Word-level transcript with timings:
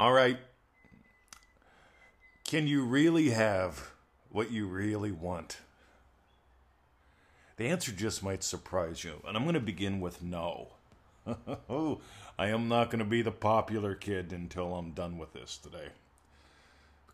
All 0.00 0.14
right. 0.14 0.38
Can 2.44 2.66
you 2.66 2.86
really 2.86 3.32
have 3.32 3.90
what 4.30 4.50
you 4.50 4.66
really 4.66 5.12
want? 5.12 5.58
The 7.58 7.68
answer 7.68 7.92
just 7.92 8.22
might 8.22 8.42
surprise 8.42 9.04
you, 9.04 9.20
and 9.28 9.36
I'm 9.36 9.42
going 9.42 9.52
to 9.52 9.60
begin 9.60 10.00
with 10.00 10.22
no. 10.22 10.68
I 11.26 12.48
am 12.48 12.66
not 12.66 12.88
going 12.88 13.00
to 13.00 13.04
be 13.04 13.20
the 13.20 13.30
popular 13.30 13.94
kid 13.94 14.32
until 14.32 14.74
I'm 14.74 14.92
done 14.92 15.18
with 15.18 15.34
this 15.34 15.58
today. 15.58 15.88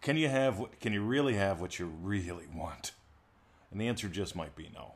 Can 0.00 0.16
you 0.16 0.28
have 0.28 0.64
can 0.78 0.92
you 0.92 1.02
really 1.02 1.34
have 1.34 1.60
what 1.60 1.80
you 1.80 1.86
really 1.86 2.46
want? 2.54 2.92
And 3.72 3.80
the 3.80 3.88
answer 3.88 4.06
just 4.06 4.36
might 4.36 4.54
be 4.54 4.70
no. 4.72 4.92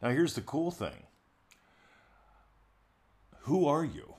Now 0.00 0.10
here's 0.10 0.34
the 0.34 0.40
cool 0.40 0.70
thing. 0.70 1.02
Who 3.40 3.66
are 3.66 3.84
you? 3.84 4.14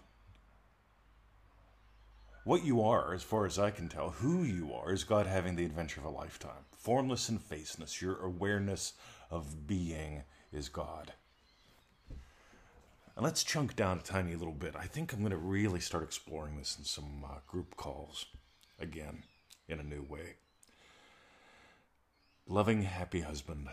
What 2.44 2.66
you 2.66 2.82
are, 2.82 3.14
as 3.14 3.24
far 3.24 3.46
as 3.46 3.58
I 3.58 3.72
can 3.72 3.88
tell, 3.88 4.10
who 4.10 4.44
you 4.44 4.74
are, 4.74 4.92
is 4.92 5.06
God 5.06 5.28
having 5.28 5.56
the 5.56 5.64
adventure 5.64 6.02
of 6.02 6.06
a 6.06 6.10
lifetime. 6.10 6.66
Formless 6.78 7.30
and 7.30 7.42
faceless, 7.42 8.02
your 8.02 8.20
awareness 8.20 8.94
of 9.32 9.66
being 9.66 10.24
is 10.52 10.68
God. 10.68 11.14
And 13.16 13.24
let's 13.24 13.46
chunk 13.46 13.78
down 13.78 14.00
a 14.00 14.02
tiny 14.02 14.36
little 14.36 14.54
bit. 14.54 14.76
I 14.76 14.88
think 14.88 15.14
I'm 15.14 15.20
going 15.20 15.32
to 15.32 15.38
really 15.38 15.80
start 15.80 16.04
exploring 16.04 16.58
this 16.58 16.78
in 16.78 16.84
some 16.84 17.24
uh, 17.24 17.38
group 17.48 17.78
calls 17.78 18.26
again 18.78 19.24
in 19.70 19.80
a 19.80 19.84
new 19.84 20.06
way. 20.10 20.36
Loving, 22.46 22.82
happy 22.82 23.22
husband, 23.22 23.70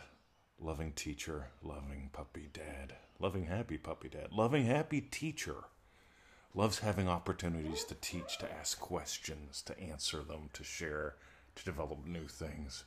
loving 0.61 0.93
teacher, 0.93 1.49
loving 1.61 2.11
puppy 2.13 2.49
dad, 2.53 2.95
loving, 3.19 3.47
happy 3.47 3.79
puppy 3.79 4.09
dad, 4.09 4.29
loving, 4.31 4.67
happy 4.67 5.01
teacher 5.01 5.65
loves 6.55 6.81
having 6.81 7.09
opportunities 7.09 7.85
to 7.85 7.95
teach, 7.95 8.39
to 8.39 8.53
ask 8.53 8.81
questions, 8.81 9.63
to 9.63 9.79
answer 9.79 10.23
them, 10.23 10.51
to 10.53 10.65
share, 10.65 11.15
to 11.55 11.65
develop 11.65 12.05
new 12.07 12.27
things. 12.27 12.85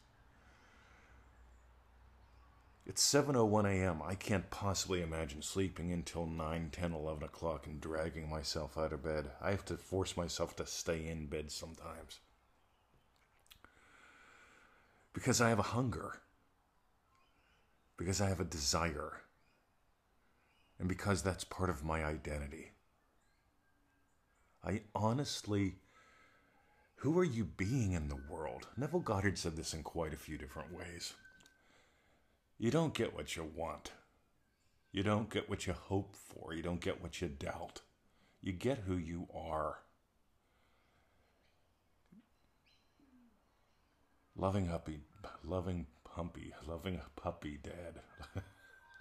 It's 2.85 3.01
7:01 3.01 3.65
a.m. 3.65 4.01
I 4.03 4.15
can't 4.15 4.49
possibly 4.49 5.01
imagine 5.01 5.41
sleeping 5.41 5.93
until 5.93 6.25
9, 6.25 6.69
10, 6.69 6.91
11 6.91 7.23
o'clock 7.23 7.65
and 7.65 7.79
dragging 7.79 8.29
myself 8.29 8.77
out 8.77 8.91
of 8.91 9.03
bed. 9.03 9.31
I 9.41 9.51
have 9.51 9.63
to 9.65 9.77
force 9.77 10.17
myself 10.17 10.57
to 10.57 10.65
stay 10.65 11.07
in 11.07 11.27
bed 11.27 11.49
sometimes. 11.49 12.19
Because 15.13 15.39
I 15.39 15.47
have 15.47 15.59
a 15.59 15.73
hunger. 15.77 16.19
Because 17.95 18.19
I 18.19 18.27
have 18.27 18.41
a 18.41 18.45
desire. 18.45 19.21
And 20.77 20.89
because 20.89 21.23
that's 21.23 21.45
part 21.45 21.69
of 21.69 21.85
my 21.85 22.03
identity. 22.03 22.72
I 24.63 24.81
honestly 24.95 25.75
who 27.03 27.19
are 27.19 27.25
you 27.25 27.43
being 27.43 27.91
in 27.91 28.07
the 28.07 28.21
world? 28.29 28.69
Neville 28.77 29.01
Goddard 29.01 29.37
said 29.37 29.57
this 29.57 29.73
in 29.73 29.83
quite 29.83 30.13
a 30.13 30.17
few 30.17 30.37
different 30.37 30.71
ways. 30.71 31.11
You 32.57 32.71
don't 32.71 32.93
get 32.93 33.13
what 33.13 33.35
you 33.35 33.43
want. 33.43 33.91
You 34.93 35.03
don't 35.03 35.29
get 35.29 35.49
what 35.49 35.67
you 35.67 35.73
hope 35.73 36.15
for. 36.15 36.53
You 36.53 36.63
don't 36.63 36.79
get 36.79 37.03
what 37.03 37.19
you 37.19 37.27
doubt. 37.27 37.81
You 38.41 38.53
get 38.53 38.77
who 38.87 38.95
you 38.95 39.27
are. 39.35 39.79
Loving 44.37 44.67
Huppy, 44.67 45.01
loving 45.43 45.87
Humpy, 46.07 46.53
loving 46.65 47.01
Puppy 47.17 47.59
Dad, 47.61 47.99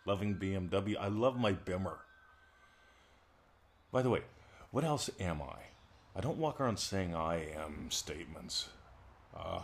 loving 0.07 0.35
BMW. 0.35 0.97
I 0.99 1.07
love 1.07 1.39
my 1.39 1.53
Bimmer. 1.53 1.99
By 3.93 4.03
the 4.03 4.11
way, 4.11 4.23
what 4.73 4.85
else 4.85 5.09
am 5.21 5.41
I? 5.41 5.59
I 6.17 6.21
don't 6.21 6.39
walk 6.39 6.61
around 6.61 6.79
saying 6.79 7.15
I 7.15 7.53
am 7.55 7.91
statements. 7.91 8.69
Uh, 9.37 9.61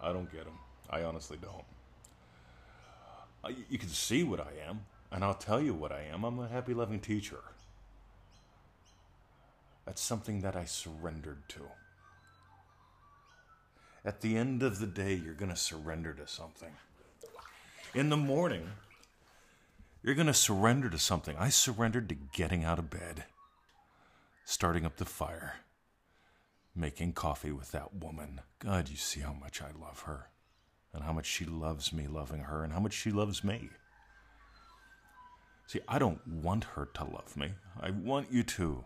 I 0.00 0.12
don't 0.12 0.30
get 0.30 0.44
them. 0.44 0.58
I 0.88 1.02
honestly 1.02 1.38
don't. 1.40 1.64
You 3.68 3.78
can 3.78 3.88
see 3.88 4.22
what 4.22 4.40
I 4.40 4.52
am, 4.68 4.82
and 5.10 5.24
I'll 5.24 5.34
tell 5.34 5.60
you 5.60 5.74
what 5.74 5.90
I 5.90 6.02
am. 6.12 6.22
I'm 6.24 6.38
a 6.38 6.48
happy, 6.48 6.74
loving 6.74 7.00
teacher. 7.00 7.40
That's 9.84 10.00
something 10.00 10.42
that 10.42 10.54
I 10.54 10.64
surrendered 10.64 11.48
to. 11.48 11.62
At 14.04 14.20
the 14.20 14.36
end 14.36 14.62
of 14.62 14.78
the 14.78 14.86
day, 14.86 15.14
you're 15.14 15.34
going 15.34 15.50
to 15.50 15.56
surrender 15.56 16.12
to 16.14 16.26
something. 16.26 16.72
In 17.94 18.08
the 18.08 18.16
morning, 18.16 18.70
you're 20.02 20.14
going 20.14 20.26
to 20.26 20.34
surrender 20.34 20.88
to 20.90 20.98
something. 20.98 21.36
I 21.36 21.48
surrendered 21.48 22.08
to 22.08 22.14
getting 22.14 22.64
out 22.64 22.78
of 22.78 22.90
bed, 22.90 23.24
starting 24.44 24.84
up 24.84 24.96
the 24.96 25.04
fire, 25.04 25.56
making 26.74 27.12
coffee 27.12 27.52
with 27.52 27.72
that 27.72 27.94
woman. 27.94 28.40
God, 28.58 28.88
you 28.88 28.96
see 28.96 29.20
how 29.20 29.32
much 29.32 29.62
I 29.62 29.70
love 29.78 30.00
her 30.00 30.30
and 30.92 31.04
how 31.04 31.12
much 31.12 31.26
she 31.26 31.44
loves 31.44 31.92
me 31.92 32.06
loving 32.06 32.40
her 32.42 32.64
and 32.64 32.72
how 32.72 32.80
much 32.80 32.92
she 32.92 33.10
loves 33.10 33.42
me. 33.42 33.70
See, 35.66 35.80
I 35.88 35.98
don't 35.98 36.26
want 36.26 36.64
her 36.64 36.86
to 36.94 37.04
love 37.04 37.36
me. 37.36 37.52
I 37.80 37.90
want 37.90 38.30
you 38.30 38.42
to. 38.42 38.84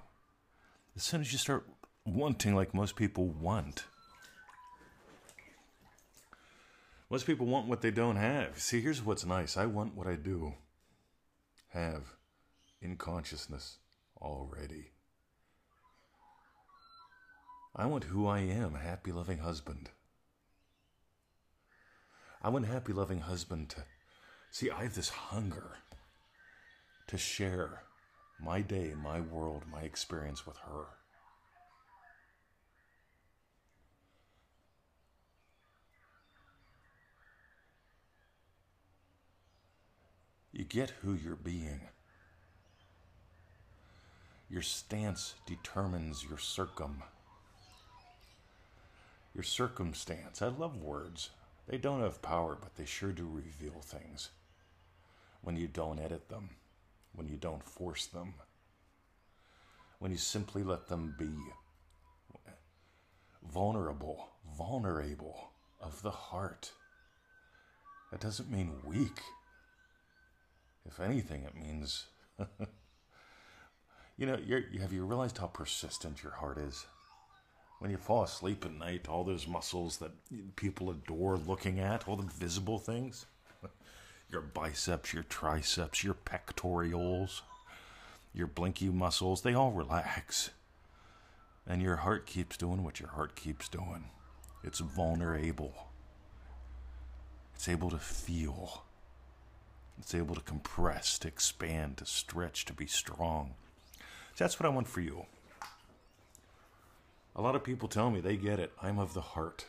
As 0.95 1.03
soon 1.03 1.21
as 1.21 1.33
you 1.33 1.39
start 1.39 1.67
wanting 2.05 2.55
like 2.55 2.75
most 2.75 2.95
people 2.95 3.27
want, 3.27 3.85
most 7.11 7.27
people 7.27 7.47
want 7.47 7.67
what 7.67 7.83
they 7.83 7.91
don't 7.91 8.17
have. 8.17 8.59
See, 8.59 8.81
here's 8.81 9.05
what's 9.05 9.25
nice 9.25 9.57
I 9.57 9.67
want 9.67 9.97
what 9.97 10.07
I 10.07 10.17
do 10.17 10.55
have 11.71 12.15
in 12.81 12.97
consciousness 12.97 13.79
already. 14.21 14.93
I 17.79 17.85
want 17.85 18.05
who 18.05 18.27
I 18.27 18.39
am, 18.39 18.75
a 18.75 18.79
happy, 18.79 19.13
loving 19.13 19.39
husband. 19.39 19.91
I 22.43 22.49
want 22.49 22.65
a 22.65 22.69
happy, 22.69 22.95
loving 22.95 23.21
husband 23.21 23.69
to 23.71 23.85
see. 24.51 24.71
I 24.71 24.85
have 24.85 24.95
this 24.95 25.11
hunger 25.11 25.77
to 27.09 27.19
share 27.19 27.83
my 28.41 28.63
day, 28.63 28.95
my 28.97 29.21
world, 29.21 29.65
my 29.71 29.83
experience 29.83 30.47
with 30.47 30.57
her. 30.59 30.87
You 40.51 40.65
get 40.65 40.95
who 41.03 41.13
you're 41.13 41.37
being. 41.37 41.83
Your 44.49 44.63
stance 44.63 45.35
determines 45.47 46.25
your 46.25 46.39
circum. 46.39 47.03
Your 49.37 49.43
circumstance. 49.43 50.41
I 50.41 50.47
love 50.47 50.79
words. 50.79 51.29
They 51.69 51.77
don't 51.77 52.01
have 52.01 52.23
power, 52.23 52.57
but 52.59 52.75
they 52.77 52.87
sure 52.87 53.13
do 53.13 53.29
reveal 53.31 53.83
things. 53.83 54.31
When 55.43 55.57
you 55.57 55.69
don't 55.69 55.99
edit 55.99 56.31
them, 56.31 56.49
when 57.15 57.29
you 57.29 57.37
don't 57.37 57.63
force 57.63 58.07
them, 58.07 58.33
when 59.99 60.11
you 60.11 60.17
simply 60.17 60.63
let 60.63 60.89
them 60.89 61.15
be 61.19 61.29
vulnerable, 63.47 64.31
vulnerable 64.57 65.51
of 65.83 66.01
the 66.01 66.11
heart. 66.11 66.73
That 68.11 68.21
doesn't 68.21 68.51
mean 68.51 68.73
weak. 68.87 69.21
If 70.87 70.99
anything, 70.99 71.43
it 71.43 71.55
means. 71.55 72.07
you 74.17 74.25
know, 74.25 74.39
have 74.81 74.95
you 74.95 75.05
realized 75.05 75.37
how 75.37 75.49
persistent 75.49 76.23
your 76.23 76.33
heart 76.33 76.57
is? 76.57 76.87
When 77.79 77.91
you 77.91 77.97
fall 77.97 78.25
asleep 78.25 78.65
at 78.65 78.73
night, 78.73 79.09
all 79.09 79.25
those 79.25 79.47
muscles 79.47 79.99
that 79.99 80.13
people 80.57 80.91
adore 80.91 81.37
looking 81.37 81.79
at, 81.79 82.09
all 82.09 82.17
the 82.17 82.23
visible 82.23 82.79
things 82.79 83.27
your 84.31 84.41
biceps, 84.41 85.13
your 85.13 85.23
triceps, 85.25 86.03
your 86.03 86.15
pectorals, 86.15 87.43
your 88.35 88.47
blinky 88.47 88.89
muscles 88.89 89.43
they 89.43 89.55
all 89.55 89.73
relax. 89.73 90.51
And 91.67 91.83
your 91.83 91.97
heart 91.97 92.27
keeps 92.27 92.57
doing 92.57 92.85
what 92.85 93.01
your 93.01 93.09
heart 93.11 93.35
keeps 93.35 93.69
doing. 93.69 94.05
It's 94.63 94.79
vulnerable, 94.79 95.75
it's 97.55 97.69
able 97.69 97.91
to 97.91 97.99
feel, 97.99 98.85
it's 99.99 100.15
able 100.15 100.35
to 100.35 100.41
compress, 100.41 101.19
to 101.21 101.29
expand, 101.29 101.99
to 101.99 102.07
stretch, 102.07 102.65
to 102.67 102.73
be 102.73 102.87
strong. 102.87 103.55
So 104.35 104.45
that's 104.45 104.59
what 104.59 104.67
I 104.67 104.71
want 104.71 104.89
for 104.89 105.01
you. 105.01 105.27
A 107.39 107.43
lot 107.43 107.55
of 107.55 107.63
people 107.63 107.87
tell 107.87 108.11
me 108.11 108.21
they 108.21 108.37
get 108.37 108.59
it. 108.59 108.73
I'm 108.83 108.99
of 108.99 109.13
the 109.13 109.21
heart. 109.21 109.67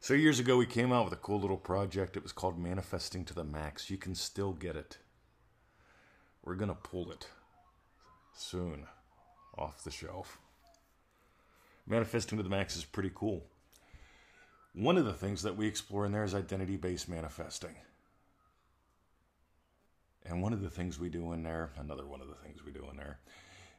So, 0.00 0.14
years 0.14 0.40
ago, 0.40 0.56
we 0.56 0.64
came 0.64 0.92
out 0.92 1.04
with 1.04 1.12
a 1.12 1.16
cool 1.16 1.38
little 1.38 1.58
project. 1.58 2.16
It 2.16 2.22
was 2.22 2.32
called 2.32 2.58
Manifesting 2.58 3.26
to 3.26 3.34
the 3.34 3.44
Max. 3.44 3.90
You 3.90 3.98
can 3.98 4.14
still 4.14 4.52
get 4.52 4.76
it. 4.76 4.96
We're 6.42 6.54
going 6.54 6.70
to 6.70 6.74
pull 6.74 7.12
it 7.12 7.28
soon 8.34 8.86
off 9.56 9.84
the 9.84 9.90
shelf. 9.90 10.38
Manifesting 11.86 12.38
to 12.38 12.42
the 12.42 12.50
Max 12.50 12.74
is 12.74 12.86
pretty 12.86 13.12
cool. 13.14 13.44
One 14.74 14.96
of 14.96 15.04
the 15.04 15.12
things 15.12 15.42
that 15.42 15.56
we 15.56 15.66
explore 15.66 16.06
in 16.06 16.12
there 16.12 16.24
is 16.24 16.34
identity 16.34 16.78
based 16.78 17.10
manifesting. 17.10 17.76
And 20.24 20.40
one 20.40 20.54
of 20.54 20.62
the 20.62 20.70
things 20.70 20.98
we 20.98 21.10
do 21.10 21.32
in 21.32 21.42
there, 21.42 21.72
another 21.76 22.06
one 22.06 22.22
of 22.22 22.28
the 22.28 22.36
things 22.36 22.64
we 22.64 22.72
do 22.72 22.88
in 22.90 22.96
there, 22.96 23.18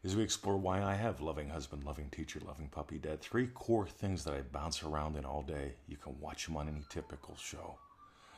as 0.03 0.15
we 0.15 0.23
explore 0.23 0.57
why 0.57 0.81
I 0.81 0.95
have 0.95 1.21
loving 1.21 1.50
husband, 1.50 1.85
loving 1.85 2.09
teacher, 2.09 2.41
loving 2.45 2.67
puppy 2.67 2.97
dad. 2.97 3.21
Three 3.21 3.47
core 3.47 3.88
things 3.88 4.23
that 4.23 4.33
I 4.33 4.41
bounce 4.41 4.83
around 4.83 5.15
in 5.15 5.23
all 5.23 5.44
day. 5.44 5.73
You 5.88 5.95
can 5.95 6.19
watch 6.19 6.45
them 6.45 6.57
on 6.57 6.67
any 6.67 6.83
typical 6.89 7.38
show. 7.38 7.77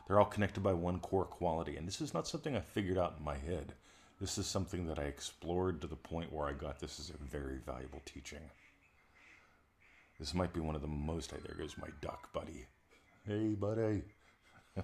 They're 0.08 0.20
all 0.20 0.26
connected 0.26 0.62
by 0.62 0.74
one 0.74 1.00
core 1.00 1.26
quality, 1.26 1.78
and 1.78 1.88
this 1.88 2.02
is 2.02 2.14
not 2.14 2.28
something 2.28 2.56
I 2.56 2.62
figured 2.62 3.00
out 3.00 3.16
in 3.18 3.26
my 3.26 3.38
head. 3.38 3.74
This 4.22 4.38
is 4.38 4.46
something 4.46 4.86
that 4.88 5.00
I 5.00 5.04
explored 5.04 5.82
to 5.82 5.88
the 5.88 5.96
point 5.96 6.32
where 6.32 6.48
I 6.48 6.54
got 6.54 6.80
this 6.80 7.00
as 7.00 7.10
a 7.10 7.18
very 7.18 7.58
valuable 7.66 8.02
teaching. 8.06 8.40
This 10.20 10.34
might 10.34 10.54
be 10.54 10.60
one 10.60 10.76
of 10.76 10.82
the 10.82 10.88
most. 10.88 11.32
There 11.32 11.58
goes 11.58 11.76
my 11.78 11.90
duck, 12.00 12.32
buddy. 12.32 12.68
Hey, 13.28 13.56
buddy. 13.56 14.04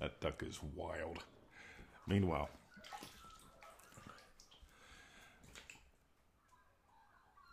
that 0.00 0.20
duck 0.20 0.42
is 0.42 0.60
wild. 0.74 1.18
Meanwhile, 2.06 2.48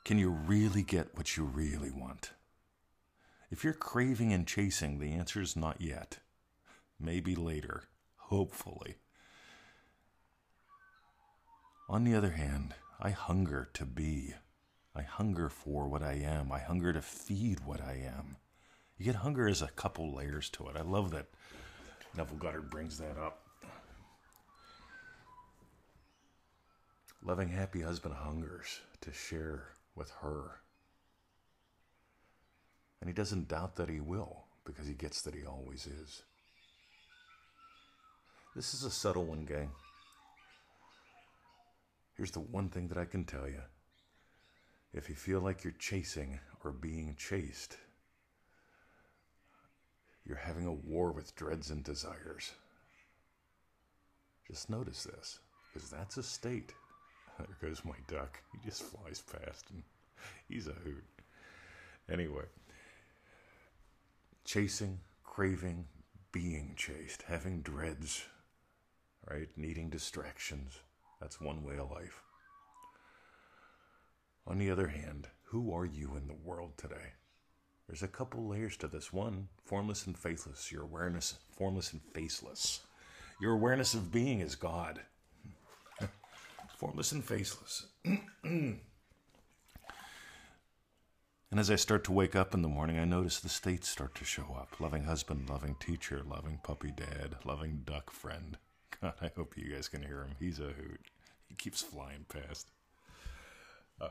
can 0.06 0.20
you 0.20 0.30
really 0.30 0.84
get 0.84 1.18
what 1.18 1.36
you 1.36 1.44
really 1.44 1.90
want? 1.90 2.30
If 3.50 3.64
you're 3.64 3.74
craving 3.74 4.32
and 4.32 4.48
chasing, 4.48 5.00
the 5.00 5.12
answer 5.12 5.42
is 5.42 5.56
not 5.56 5.82
yet. 5.82 6.20
Maybe 7.00 7.36
later, 7.36 7.86
hopefully. 8.18 8.98
On 11.90 12.04
the 12.04 12.14
other 12.14 12.32
hand, 12.32 12.76
I 13.02 13.10
hunger 13.10 13.70
to 13.74 13.86
be. 13.86 14.36
I 14.96 15.02
hunger 15.02 15.50
for 15.50 15.88
what 15.88 16.04
I 16.04 16.14
am. 16.14 16.52
I 16.52 16.60
hunger 16.60 16.94
to 16.94 17.02
feed 17.02 17.66
what 17.66 17.82
I 17.82 17.94
am. 17.94 18.38
You 19.00 19.06
get 19.06 19.16
hunger 19.16 19.48
as 19.48 19.64
a 19.64 19.70
couple 19.70 20.16
layers 20.16 20.50
to 20.52 20.68
it. 20.68 20.78
I 20.78 20.82
love 20.84 21.10
that 21.12 21.28
Neville 22.16 22.38
Goddard 22.38 22.70
brings 22.70 23.00
that 23.00 23.18
up. 23.18 23.42
Loving, 27.24 27.50
happy 27.50 27.82
husband 27.82 28.14
hungers 28.14 28.82
to 29.02 29.12
share 29.12 29.75
with 29.96 30.12
her. 30.22 30.62
And 33.02 33.10
he 33.10 33.14
doesn't 33.14 33.48
doubt 33.48 33.76
that 33.76 33.90
he 33.90 34.00
will 34.00 34.46
because 34.66 34.88
he 34.88 34.94
gets 34.94 35.22
that 35.22 35.36
he 35.36 35.46
always 35.46 35.88
is. 35.88 36.24
This 38.56 38.74
is 38.74 38.84
a 38.84 38.90
subtle 38.90 39.26
one, 39.26 39.46
gang. 39.46 39.70
Here's 42.16 42.32
the 42.32 42.40
one 42.40 42.70
thing 42.70 42.88
that 42.88 42.98
I 42.98 43.06
can 43.06 43.26
tell 43.26 43.48
you. 43.48 43.62
If 44.94 45.10
you 45.10 45.16
feel 45.16 45.42
like 45.42 45.64
you're 45.64 45.74
chasing 45.78 46.40
or 46.64 46.72
being 46.72 47.16
chased, 47.18 47.78
you're 50.26 50.38
having 50.38 50.66
a 50.66 50.74
war 50.74 51.12
with 51.12 51.36
dreads 51.36 51.70
and 51.70 51.84
desires. 51.84 52.54
Just 54.48 54.70
notice 54.70 55.04
this, 55.04 55.40
because 55.74 55.90
that's 55.90 56.18
a 56.18 56.24
state. 56.24 56.74
There 57.40 57.70
goes 57.70 57.84
my 57.84 57.96
duck. 58.08 58.42
He 58.52 58.60
just 58.66 58.84
flies 58.84 59.22
past 59.22 59.66
and 59.70 59.84
he's 60.48 60.68
a 60.68 60.72
hoot. 60.72 61.04
Anyway, 62.10 62.46
chasing, 64.46 65.00
craving, 65.24 65.86
being 66.32 66.74
chased, 66.78 67.24
having 67.24 67.62
dreads, 67.62 68.24
right? 69.30 69.50
Needing 69.58 69.90
distractions. 69.90 70.80
That's 71.20 71.42
one 71.42 71.64
way 71.64 71.78
of 71.78 71.92
life. 71.92 72.22
On 74.48 74.60
the 74.60 74.70
other 74.70 74.88
hand, 74.88 75.28
who 75.46 75.74
are 75.74 75.86
you 75.86 76.16
in 76.16 76.28
the 76.28 76.36
world 76.36 76.74
today? 76.78 77.14
There's 77.88 78.04
a 78.04 78.08
couple 78.08 78.48
layers 78.48 78.78
to 78.78 78.88
this. 78.88 79.14
One, 79.14 79.48
formless 79.64 80.06
and 80.06 80.18
faithless. 80.18 80.72
Your 80.72 80.84
awareness, 80.84 81.36
formless 81.56 81.94
and 81.94 82.02
faceless. 82.14 82.82
Your 83.40 83.54
awareness 83.54 83.94
of 83.94 84.12
being 84.12 84.40
is 84.42 84.56
God. 84.56 85.02
Formless 86.76 87.12
and 87.12 87.24
faceless. 87.24 87.88
and 88.44 88.80
as 91.52 91.72
I 91.72 91.76
start 91.76 92.04
to 92.06 92.12
wake 92.12 92.36
up 92.36 92.54
in 92.54 92.62
the 92.62 92.68
morning, 92.68 93.00
I 93.00 93.06
notice 93.06 93.40
the 93.40 93.50
states 93.50 93.90
start 93.90 94.14
to 94.16 94.26
show 94.26 94.56
up 94.60 94.80
loving 94.80 95.06
husband, 95.06 95.50
loving 95.50 95.76
teacher, 95.80 96.22
loving 96.28 96.60
puppy 96.64 96.92
dad, 96.92 97.38
loving 97.46 97.84
duck 97.86 98.12
friend. 98.12 98.58
God, 99.02 99.14
I 99.22 99.32
hope 99.36 99.56
you 99.58 99.74
guys 99.74 99.88
can 99.88 100.02
hear 100.02 100.24
him. 100.24 100.36
He's 100.40 100.60
a 100.60 100.64
hoot. 100.64 101.02
He 101.48 101.56
keeps 101.56 101.82
flying 101.82 102.26
past. 102.28 102.68
Uh, 104.02 104.10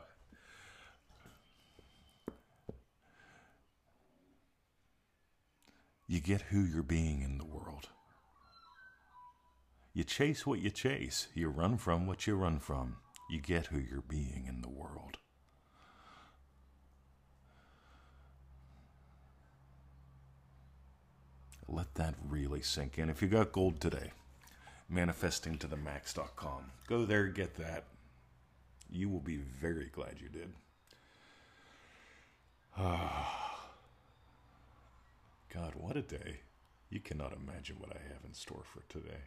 you 6.07 6.19
get 6.19 6.41
who 6.41 6.61
you're 6.61 6.83
being 6.83 7.21
in 7.21 7.37
the 7.37 7.45
world. 7.45 7.64
You 9.95 10.03
chase 10.03 10.45
what 10.45 10.59
you 10.59 10.71
chase. 10.71 11.29
You 11.33 11.47
run 11.47 11.77
from 11.77 12.05
what 12.05 12.27
you 12.27 12.35
run 12.35 12.59
from. 12.59 12.97
You 13.29 13.39
get 13.39 13.67
who 13.67 13.79
you're 13.79 14.01
being 14.01 14.45
in 14.45 14.61
the 14.61 14.67
world. 14.67 15.19
Let 21.65 21.95
that 21.95 22.15
really 22.27 22.61
sink 22.61 22.97
in. 22.97 23.09
If 23.09 23.21
you 23.21 23.29
got 23.29 23.53
gold 23.53 23.79
today, 23.79 24.11
manifestingtothemax.com. 24.93 26.71
Go 26.89 27.05
there, 27.05 27.27
get 27.27 27.55
that. 27.55 27.85
You 28.91 29.07
will 29.07 29.21
be 29.21 29.37
very 29.37 29.89
glad 29.93 30.17
you 30.21 30.27
did. 30.27 30.51
Ah. 32.77 33.61
God, 35.53 35.71
what 35.77 35.95
a 35.95 36.01
day. 36.01 36.41
You 36.89 36.99
cannot 36.99 37.31
imagine 37.31 37.77
what 37.79 37.91
I 37.91 38.13
have 38.13 38.25
in 38.25 38.33
store 38.33 38.63
for 38.65 38.81
today. 38.89 39.21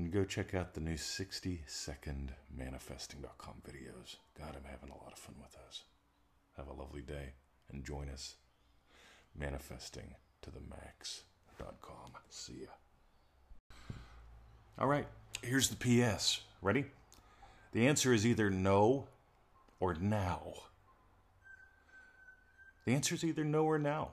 And 0.00 0.10
go 0.10 0.24
check 0.24 0.54
out 0.54 0.72
the 0.72 0.80
new 0.80 0.96
60 0.96 1.62
second 1.66 2.32
manifesting.com 2.56 3.56
videos. 3.68 4.16
God, 4.38 4.56
I'm 4.56 4.64
having 4.64 4.88
a 4.88 4.96
lot 4.96 5.12
of 5.12 5.18
fun 5.18 5.34
with 5.38 5.52
those. 5.52 5.82
Have 6.56 6.68
a 6.68 6.72
lovely 6.72 7.02
day 7.02 7.34
and 7.70 7.84
join 7.84 8.08
us 8.08 8.36
manifesting 9.38 10.14
to 10.40 10.50
the 10.50 10.62
max.com. 10.70 12.12
See 12.30 12.62
ya. 12.62 13.84
All 14.78 14.86
right, 14.86 15.06
here's 15.42 15.68
the 15.68 15.76
PS. 15.76 16.40
Ready? 16.62 16.86
The 17.72 17.86
answer 17.86 18.14
is 18.14 18.24
either 18.24 18.48
no 18.48 19.06
or 19.80 19.92
now. 19.92 20.54
The 22.86 22.94
answer 22.94 23.14
is 23.14 23.22
either 23.22 23.44
no 23.44 23.64
or 23.64 23.78
now. 23.78 24.12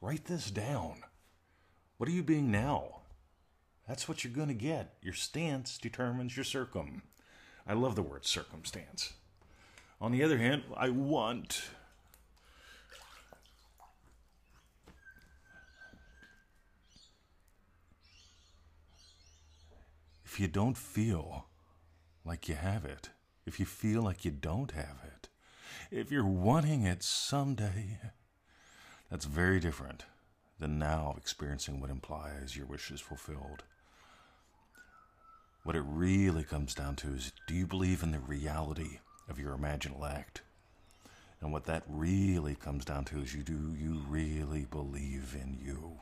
Write 0.00 0.24
this 0.24 0.50
down. 0.50 1.02
What 1.98 2.08
are 2.08 2.12
you 2.12 2.22
being 2.22 2.50
now? 2.50 2.95
That's 3.88 4.08
what 4.08 4.24
you're 4.24 4.32
going 4.32 4.48
to 4.48 4.54
get. 4.54 4.94
Your 5.00 5.14
stance 5.14 5.78
determines 5.78 6.36
your 6.36 6.44
circum. 6.44 7.02
I 7.66 7.74
love 7.74 7.94
the 7.94 8.02
word 8.02 8.24
circumstance. 8.24 9.12
On 10.00 10.12
the 10.12 10.22
other 10.22 10.38
hand, 10.38 10.64
I 10.76 10.90
want 10.90 11.70
if 20.24 20.40
you 20.40 20.48
don't 20.48 20.76
feel 20.76 21.46
like 22.24 22.48
you 22.48 22.56
have 22.56 22.84
it, 22.84 23.10
if 23.46 23.58
you 23.58 23.64
feel 23.64 24.02
like 24.02 24.24
you 24.24 24.30
don't 24.30 24.72
have 24.72 24.98
it, 25.04 25.28
if 25.90 26.10
you're 26.10 26.26
wanting 26.26 26.82
it 26.82 27.02
someday, 27.02 28.00
that's 29.10 29.24
very 29.24 29.60
different 29.60 30.04
than 30.58 30.78
now 30.78 31.14
experiencing 31.16 31.80
what 31.80 31.88
implies 31.90 32.56
your 32.56 32.66
wish 32.66 32.90
is 32.90 33.00
fulfilled. 33.00 33.62
What 35.66 35.74
it 35.74 35.84
really 35.84 36.44
comes 36.44 36.74
down 36.74 36.94
to 36.96 37.08
is 37.08 37.32
do 37.48 37.54
you 37.54 37.66
believe 37.66 38.04
in 38.04 38.12
the 38.12 38.20
reality 38.20 39.00
of 39.28 39.40
your 39.40 39.56
imaginal 39.56 40.08
act? 40.08 40.42
And 41.40 41.52
what 41.52 41.64
that 41.64 41.82
really 41.88 42.54
comes 42.54 42.84
down 42.84 43.04
to 43.06 43.20
is 43.20 43.34
you 43.34 43.42
do 43.42 43.74
you 43.76 44.04
really 44.08 44.64
believe 44.70 45.34
in 45.34 45.58
you? 45.60 45.98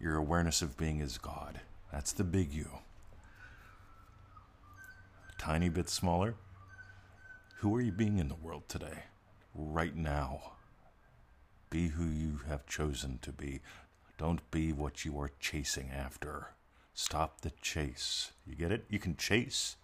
Your 0.00 0.14
awareness 0.14 0.62
of 0.62 0.76
being 0.76 1.00
is 1.00 1.18
God. 1.18 1.60
That's 1.92 2.12
the 2.12 2.22
big 2.22 2.52
you 2.52 2.68
tiny 5.38 5.68
bit 5.68 5.88
smaller? 5.88 6.34
Who 7.56 7.74
are 7.74 7.80
you 7.80 7.90
being 7.90 8.18
in 8.18 8.28
the 8.28 8.34
world 8.34 8.68
today? 8.68 9.04
Right 9.54 9.96
now. 9.96 10.52
Be 11.70 11.88
who 11.88 12.04
you 12.04 12.40
have 12.46 12.66
chosen 12.66 13.18
to 13.22 13.32
be. 13.32 13.60
Don't 14.18 14.48
be 14.50 14.72
what 14.72 15.04
you 15.04 15.18
are 15.20 15.30
chasing 15.40 15.90
after. 15.90 16.48
Stop 17.00 17.42
the 17.42 17.52
chase. 17.62 18.32
You 18.44 18.56
get 18.56 18.72
it? 18.72 18.84
You 18.90 18.98
can 18.98 19.16
chase, 19.16 19.76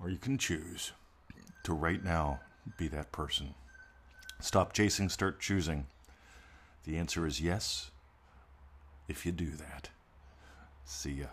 or 0.00 0.08
you 0.08 0.16
can 0.16 0.38
choose 0.38 0.92
to 1.64 1.72
right 1.72 2.04
now 2.04 2.38
be 2.76 2.86
that 2.86 3.10
person. 3.10 3.54
Stop 4.38 4.72
chasing, 4.72 5.08
start 5.08 5.40
choosing. 5.40 5.86
The 6.84 6.96
answer 6.96 7.26
is 7.26 7.40
yes, 7.40 7.90
if 9.08 9.26
you 9.26 9.32
do 9.32 9.50
that. 9.56 9.88
See 10.84 11.14
ya. 11.14 11.26